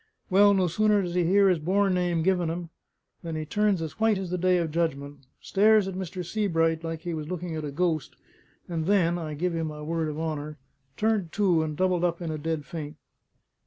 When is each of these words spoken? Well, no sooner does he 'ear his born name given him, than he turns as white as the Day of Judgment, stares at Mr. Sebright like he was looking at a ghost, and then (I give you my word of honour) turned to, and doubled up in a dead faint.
Well, 0.31 0.55
no 0.55 0.65
sooner 0.65 1.03
does 1.03 1.13
he 1.13 1.21
'ear 1.21 1.47
his 1.47 1.59
born 1.59 1.93
name 1.93 2.23
given 2.23 2.49
him, 2.49 2.71
than 3.21 3.35
he 3.35 3.45
turns 3.45 3.83
as 3.83 3.99
white 3.99 4.17
as 4.17 4.31
the 4.31 4.37
Day 4.39 4.57
of 4.57 4.71
Judgment, 4.71 5.19
stares 5.41 5.87
at 5.87 5.93
Mr. 5.93 6.25
Sebright 6.25 6.83
like 6.83 7.01
he 7.01 7.13
was 7.13 7.27
looking 7.29 7.55
at 7.55 7.63
a 7.63 7.69
ghost, 7.69 8.15
and 8.67 8.87
then 8.87 9.19
(I 9.19 9.35
give 9.35 9.53
you 9.53 9.63
my 9.63 9.83
word 9.83 10.09
of 10.09 10.19
honour) 10.19 10.57
turned 10.97 11.31
to, 11.33 11.61
and 11.61 11.77
doubled 11.77 12.03
up 12.03 12.19
in 12.19 12.31
a 12.31 12.39
dead 12.39 12.65
faint. 12.65 12.95